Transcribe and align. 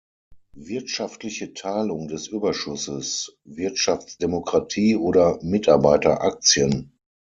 Wirtschaftliche 0.55 1.53
Teilung 1.53 2.07
des 2.07 2.25
Überschusses, 2.25 3.37
Wirtschaftsdemokratie 3.43 4.95
oder 4.95 5.37
Mitarbeiteraktien. 5.43 6.97